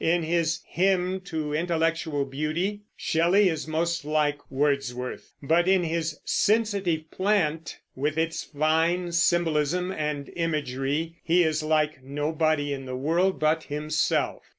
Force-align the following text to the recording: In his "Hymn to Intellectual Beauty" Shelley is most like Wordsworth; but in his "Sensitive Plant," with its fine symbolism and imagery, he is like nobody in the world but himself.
In 0.03 0.23
his 0.23 0.61
"Hymn 0.65 1.21
to 1.25 1.53
Intellectual 1.53 2.25
Beauty" 2.25 2.81
Shelley 2.97 3.47
is 3.49 3.67
most 3.67 4.03
like 4.03 4.39
Wordsworth; 4.49 5.31
but 5.43 5.67
in 5.67 5.83
his 5.83 6.19
"Sensitive 6.25 7.11
Plant," 7.11 7.77
with 7.95 8.17
its 8.17 8.43
fine 8.45 9.11
symbolism 9.11 9.91
and 9.91 10.27
imagery, 10.35 11.17
he 11.23 11.43
is 11.43 11.61
like 11.61 12.03
nobody 12.03 12.73
in 12.73 12.85
the 12.87 12.97
world 12.97 13.39
but 13.39 13.65
himself. 13.65 14.41